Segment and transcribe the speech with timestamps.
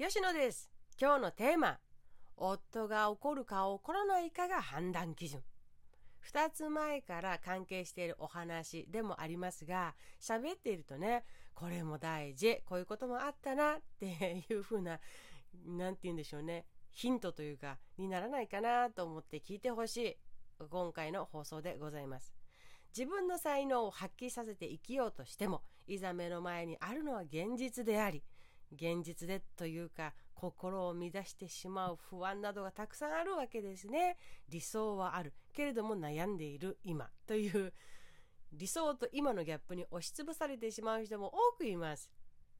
[0.00, 0.70] 吉野です。
[0.96, 1.80] 今日のテーマ、
[2.36, 5.42] 夫が怒るか怒らないかが判断基準。
[6.32, 15.00] 2つ前から関係しているお話でもありますが、喋っているとね、これも大事、こういうこともあったなっていう風な、
[15.66, 20.16] なんて言うんでしょうね、ヒントというか、にならないかなと思って聞いてほしい、
[20.70, 22.32] 今回の放送でございます。
[22.96, 28.22] 自分の才能を発揮させて生きようとしても、いざ目の前にあるのは現実であり、
[28.72, 34.16] 現実でというか心を乱してしまう不安などがたくさんあるわけですね。
[34.48, 35.32] 理想はある。
[35.52, 36.78] けれども悩んでいる。
[36.84, 37.10] 今。
[37.26, 37.72] という
[38.52, 42.10] 理想と今のギャップに押しつぶされてしまう人も多くいます。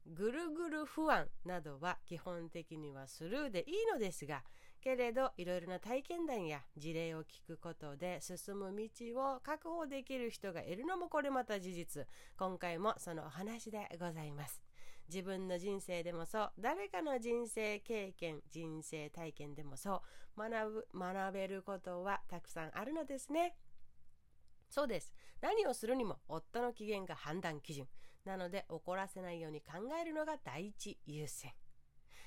[0.05, 4.43] ぐるぐる不安などは基本的にはスルーでいいのですが
[4.81, 8.89] けれどいろいろな体験談や事例を聞くことで進む道
[9.35, 12.07] を確保できる人がいるのもこれまた事実。
[12.37, 14.68] 今回もそのお話でございます。
[15.11, 16.51] 自分の人生でもそう。
[16.59, 20.03] 誰かの人生経験人生体験でもそ
[20.37, 20.39] う。
[20.39, 23.55] 学ぶ学べることはたくさんあるのですね。
[24.69, 25.13] そうです。
[25.41, 27.87] 何をするにも夫の機嫌が判断基準。
[28.23, 31.53] なので怒らせないように考えるのが第一優先。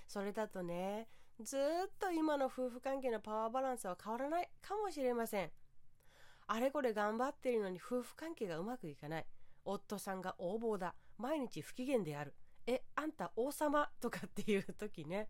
[0.09, 1.09] それだとね
[1.41, 1.61] ずっ
[1.99, 5.51] と今の夫婦関係のパワーバランスは変わらないかもしれません。
[6.49, 9.27] あれこれ頑張ってるのに夫婦関係がうまくいかない。
[9.65, 10.97] 夫さんが横暴だ。
[11.17, 12.35] 毎日不機嫌である。
[12.67, 13.91] え、あんた王様？
[14.01, 15.29] とかっていう時ね、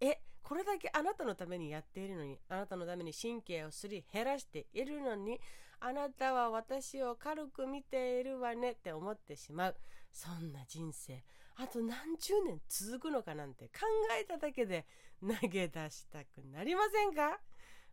[0.00, 5.40] え、これだけあなたのためにやっているのに、あなたのために神経をすり減らしているのに、
[5.80, 9.76] あなたは私を軽く見ているわねって思ってしまう。
[10.10, 11.22] そんな人生、
[11.56, 13.80] あと何十年続くのかなんて考
[14.18, 14.86] えただけで
[15.20, 17.40] 投げ出したくなりませんか？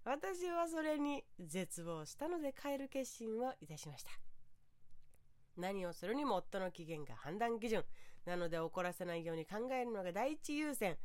[0.06, 4.12] 私はそれに絶望したので変える決心をいたしました。
[5.58, 7.86] 何をするにも夫の機嫌が判断基準。
[8.26, 10.98] なので怒らせないように考えるのが第一優先。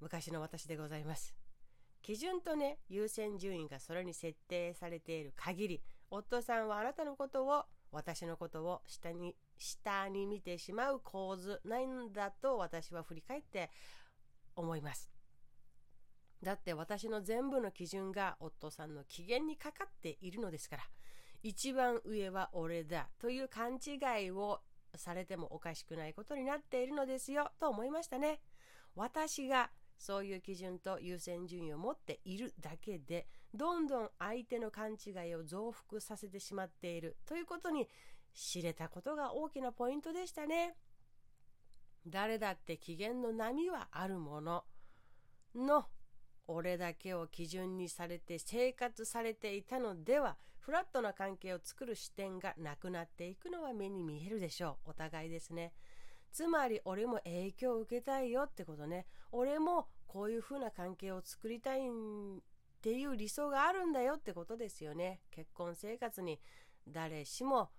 [0.00, 1.34] 昔の私でございます。
[2.02, 13.70] 基準とね、優先順位がそれに設定されている限り、夫さんはあなたのことを、私のことを下に、下に見てしまう構図ないんだと私は振り返って
[14.56, 15.10] 思います。
[16.42, 20.82] だって私の全部の基準が夫さんの機嫌にかかっているのですから、
[21.44, 24.60] 一番上は俺だという勘違いを
[24.96, 28.40] されてもおかしくないことになっているのですよと思いましたね。
[28.94, 37.88] 私がそういう基準と優先順位を持っているだけでどんどん相手の勘違いを増幅させてしまっているということに
[38.34, 40.76] 知れたことが大きなポイントでしたね。
[42.06, 44.64] 誰だって機嫌の波はあるもの
[45.54, 45.86] の
[46.52, 54.90] 俺だけを基準にされて生活されていたのではフラットな関係を作る視点がなくなっていくのは目に見えるでしょう。
[54.90, 55.72] お互いですね。
[56.30, 59.06] つまり俺も影響を受けたいよってことね。
[59.32, 61.82] 俺もこういう風な関係を作りたいっ
[62.80, 65.20] ていう理想があるんだよってことですよね。
[65.30, 66.38] 結婚生活に
[66.86, 67.70] 誰しも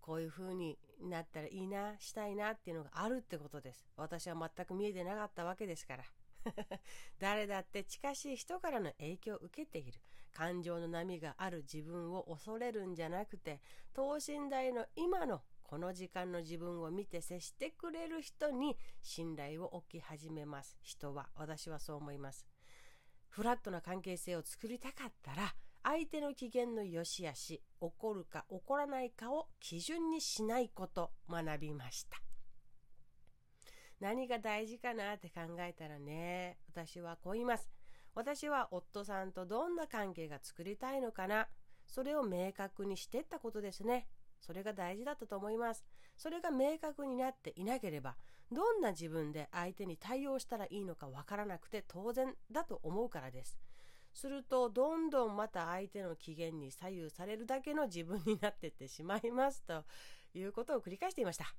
[0.00, 3.86] こういう風になったらいいなしたいなっていうのがあるってことです。
[3.96, 6.04] 私は全く見えてなかったわけですから。
[7.18, 10.00] 誰だって近しい人からの影響を受けている。
[10.32, 13.62] 感情の波がある自分を恐れるんじゃなくて、
[13.94, 20.76] 等身大の今のこの時間の自分を見て接してくれる人に信頼を置き始めます。
[20.82, 21.28] 人は。
[21.34, 22.46] 私はそう思います。
[23.28, 32.25] フラットな関係性を作りたかったら、相手の機嫌の良し悪し、怒るか怒らないかを基準にしないこと学びました。
[34.00, 37.70] 何が大事かなって考えたらね、私はこう言います。
[38.14, 41.48] 私は夫さんとどんな関係が作りたいのかな。
[41.86, 44.06] それを明確にしてったことですね。
[44.40, 45.84] それが大事だったと思います。
[46.16, 48.16] それが明確になっていなければ、
[48.52, 53.58] どんな自分で相手に対応したらいいのかわからなくて当然だと思うからです。
[54.14, 59.84] すると、どんどんまた相手の機嫌に左右されるだけの自分になってってしまいますと
[60.32, 61.54] いうことを繰り返していました。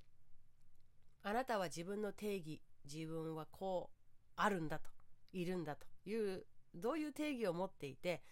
[1.27, 3.97] あなたは自分の定義、自分はこう
[4.37, 4.89] あるんだと、
[5.33, 8.23] いるんだという、どういう定義を持っていて、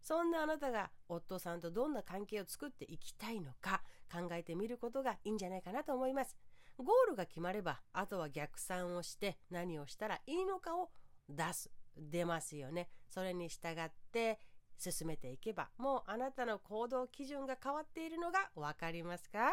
[0.00, 6.36] そんなあなたが夫さんとどんな関係を作っていきたいのか考えてみることがいいんじゃないかなと思います。
[6.78, 10.90] ゴールが決まれば、あとは逆算をして何をしたらいいのかを
[11.28, 11.72] 出す。
[11.96, 12.88] 出ますよね。
[13.08, 14.38] それに従って
[14.78, 19.50] 進めていけば、もうあなたの行動基準が変わっているのがわかりますか？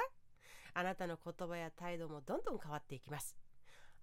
[0.73, 3.35] あなたの言葉や態度もどんどん変わっていきます。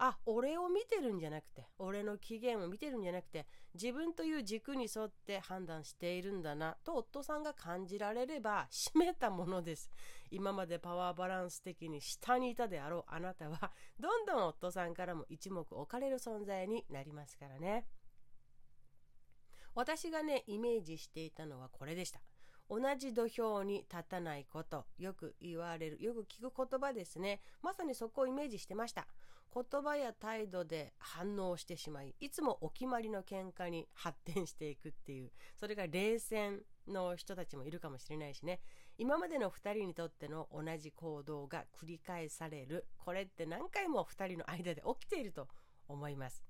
[0.01, 9.91] あ俺を見てるんじゃなくて俺の機嫌を見てるんじゃなくて自分という軸に沿って判断しているんだなと夫さんが感じられれば閉めたものです。
[10.31, 17.85] 今までパワーバランス的に下にいたであろうあなたはどんどん夫さんからも一目置かれる存在になりますからね。
[19.75, 22.21] 私がねイメージしていたのはこれでした。
[22.71, 24.85] 同じ土俵に立たないこと。
[24.99, 27.41] よく言われるよく聞く言葉ですね。
[27.63, 29.07] まさにそこをイメージしてました。
[29.55, 38.61] 言葉や態度で反応してしまいいつもお決まりの喧嘩に発展していくっていうそれが冷戦の人たちもいるかもしれないしね。
[38.99, 45.49] 今までの2人にとっての同じ行動が繰り返されるこれって何回も2人の間で起きていると
[45.87, 46.45] 思います。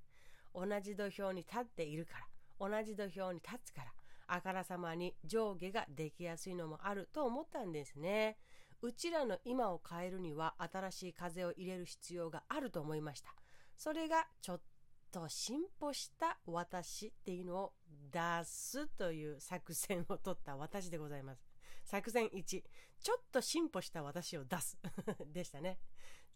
[0.54, 2.26] 同じ土俵に立っているから
[2.58, 3.92] 同じ土俵に立つから
[4.28, 8.38] あからさまに上下ができやすいのもあると思ったんですね。
[8.80, 13.34] うちらの今を変えるには新しい風を入れる必要があると思いました。
[13.76, 14.60] それがちょっ
[15.10, 17.72] と進歩した私っていうのを
[18.12, 21.42] 出すという作戦を取った私でございます。
[21.84, 22.62] 作戦1
[23.00, 24.78] ちょっと進歩した私を出す。
[25.32, 25.78] でしたね。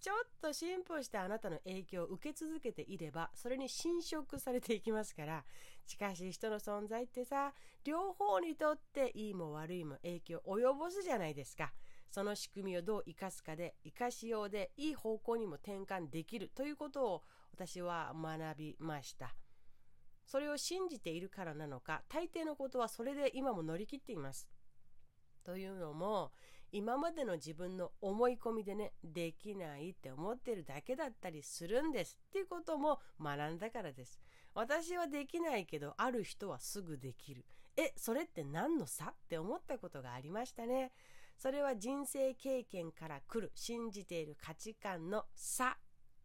[0.02, 5.44] ちょっと進歩したあなたの影響を受け続けていればそれに侵食されていきますから
[5.86, 7.52] 近しかし人の存在ってさ
[7.84, 11.72] 両方にとっていいも悪いも影響を及ぼすじゃないですか。
[12.10, 16.50] その仕組みをどう生かすかで生かしようでいい方向にも転換できる。
[16.54, 17.22] ということを
[17.52, 19.34] 私は学びました。
[20.26, 24.48] それを信じているからなのか大抵のことはそれで今も乗り切っています。
[25.44, 26.32] というのも
[26.72, 34.18] 今までの自分の思い込みでねできないって思ってるだけだったりするんですっていうことも学んだからです
[34.54, 37.44] 私はできないけどある人はすぐできる
[37.76, 40.92] えそれって何の差って思ったことがありましたね
[41.36, 45.76] それは人生経験から来る信じている価値観の差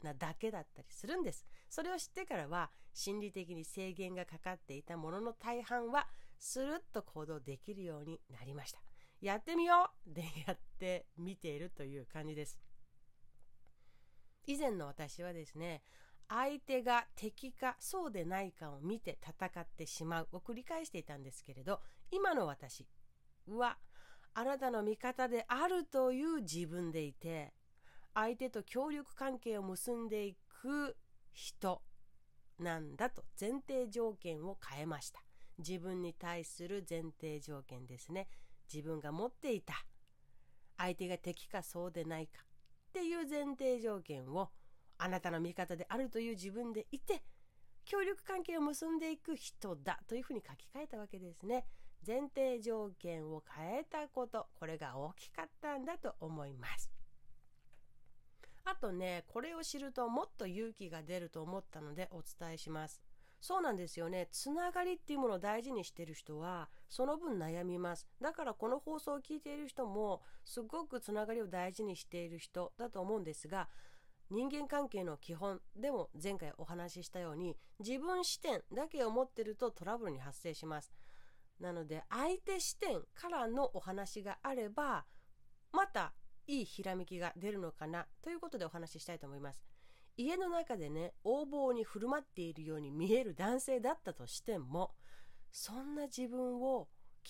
[0.04, 1.46] なだけだったりするんです。
[1.70, 6.08] それを知ってからは心理的に制限がかかっていたものの大半は
[6.38, 8.87] スルッと行動できるようになりました。
[9.22, 10.10] やってみよう。
[10.14, 12.58] でやってみているという感じです。
[14.46, 15.82] 以前の私はですね、
[16.30, 21.82] 相手が敵かそうでないかを見て戦ってしまうを繰り返していたんですけれど、
[22.12, 22.86] 今の私
[23.48, 23.78] は
[24.34, 27.54] あなたの味方であるという自分でいて
[28.14, 30.98] 相手と協力関係を結んでいく
[31.34, 31.82] 人
[32.60, 35.24] なんだと前提条件を変えました。
[35.58, 38.28] 自分に対する前提条件ですね。
[38.72, 39.74] 自分が持っていた。
[40.78, 42.44] 相手が敵かそうでないか。
[42.90, 44.50] っていう前提条件を
[44.98, 47.24] あなたの味方であるという自分でいて
[47.86, 51.66] 協力関係を結んでいく人だというふうに書き換えたわけですね。
[52.06, 54.48] 前提条件を変えたこと。
[54.54, 56.92] これが大きかったんだと思います。
[58.66, 63.02] あとねこれを知るともっと勇気が出ると思ったのでお伝えします。
[63.40, 64.28] そうなんですよね。
[64.32, 68.08] つながりっていうものを大事にしてる人はその分悩みます。
[68.22, 73.70] だからこの放送を聞いている人もすごくつながりを大事にしている人だと思うんですが
[74.30, 80.92] 人間関係の基本でも前回お話ししたように自分視点だけを持ってるとトラブルに発生します。
[81.60, 85.06] なので相手視点からのお話があれば
[85.72, 86.14] また
[86.46, 89.77] いいひらめきが出るのかなということでお話ししたいと思います。
[90.18, 94.92] 家の中でね横暴に振る舞っているように見える男性だったとしても
[95.52, 96.88] そんな自分を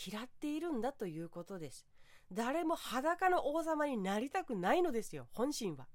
[0.08, 1.86] 嫌っているんだということです。
[2.32, 5.88] 誰も裸の王様になりたくないのですよ本心は。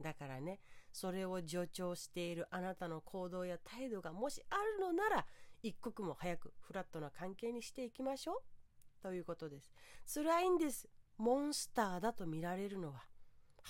[0.00, 0.60] だからね
[0.92, 5.26] それを助長しているあなたの行動や態度がもしあるのなら
[5.62, 9.02] 一刻も早くフラットな関係にしていきましょう。
[9.02, 9.72] ということです。
[10.14, 10.88] 辛いんです。
[11.16, 13.02] モンスターだと見られるのは。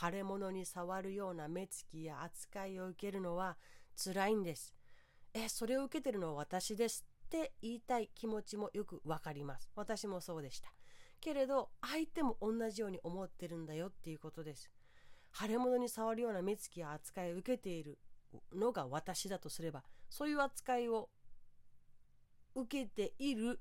[0.00, 3.57] 腫れ物に触るような目つきや扱いを受けるのは
[3.97, 4.75] 辛いんです。
[5.35, 9.71] えそれを受けてるのは私ですって言いたい気持ちもよくわかります。
[9.75, 10.73] 私もそうでした。
[11.21, 14.71] けれど相手も同じように思ってるんだよっていうことです。
[15.33, 17.99] 腫れ物に触るような目つきや扱いを受けている
[18.55, 21.11] のが私だとすればそういう扱いを
[22.55, 23.61] 受けている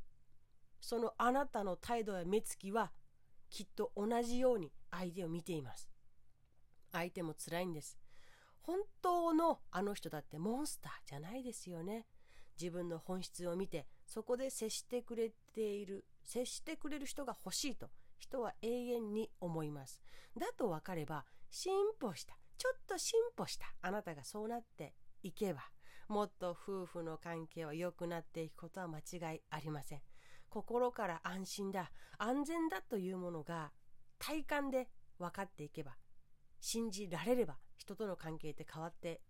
[0.79, 2.91] そのあなたの態度や目つきは
[3.49, 5.89] きっと同じように相手を見ています。
[6.91, 7.97] 相手も辛いんです。
[8.61, 12.05] 本当のあの人だってモンスターじゃないですよね。
[12.59, 20.01] 自分の本質を見てそこで接してくれている接してくれる人が欲しいと人は永遠に思います。
[20.37, 25.61] だと分かれば進歩したちょっと進歩したあなたがそうなっていけば
[26.07, 30.01] もっと夫婦の関係は良くなっていくことは間違いありません。
[30.49, 33.71] 心から安心だ安全だというものが
[34.17, 34.89] 体感で
[35.19, 35.95] 分かっていけば
[36.59, 39.21] 信じられれば人との関係って変わって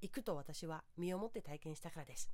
[0.00, 2.30] いくと私は身をもって体験したからです。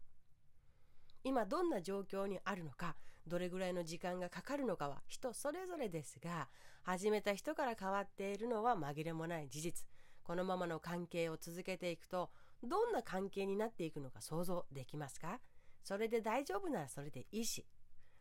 [1.25, 2.97] 今どんな状況にあるのか
[3.29, 6.49] どれぐらいの時間がかかるのかは人それぞれですが
[6.83, 9.87] 始めた人から変わっているのは紛れもない事実。
[10.25, 12.31] このままの関係を続けていくと
[12.63, 15.41] どんな関係になっていくのか想像できますか？
[15.85, 17.67] それで大丈夫ならそれでいいし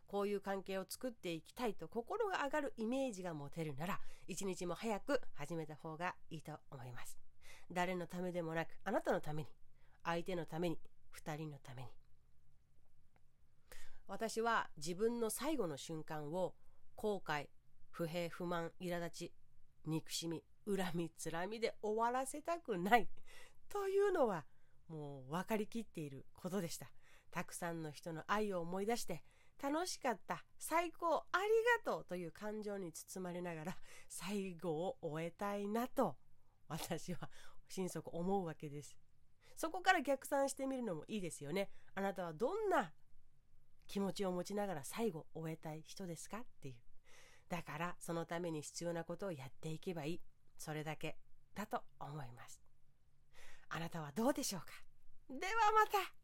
[0.07, 7.17] こういう関係を作っていきたいと心が上がるイメージが持てるなら一日も早く始めた方がいいと思います。
[7.71, 9.49] 誰のためでもなくあなたのために
[10.03, 10.79] 相手のために
[11.15, 11.89] 2人のために。
[14.07, 16.53] 私は自分の最後の瞬間を
[16.95, 17.47] 後悔
[17.89, 19.33] 不平不満苛立ち
[19.85, 23.07] 憎しみ恨みつらみで終わらせたくない。
[23.69, 24.45] というのは
[24.89, 26.91] もう分かりきっていることでした。
[27.31, 29.23] たくさんの人の愛を思い出して
[29.61, 30.43] 楽しかった。
[30.57, 31.23] 最高。
[31.31, 31.47] あり
[31.85, 33.77] がとうという感情に包まれながら
[34.09, 36.17] 最後を終えたいなと
[36.67, 37.29] 私は
[37.67, 38.97] 心底思うわけです。
[39.55, 41.69] そこから逆算してみるのもいいですよね。
[41.93, 42.93] あなたはどんな
[43.87, 46.39] 気持ちを持ちながら最後終えたい人ですか？
[46.39, 46.81] っていう。
[47.49, 50.21] だからそのために必要なことをやっていけばいい。
[50.57, 51.17] それだけ
[51.53, 52.61] だと思います。
[53.69, 54.67] あなたはどうでしょうか？
[55.29, 56.20] ではまた。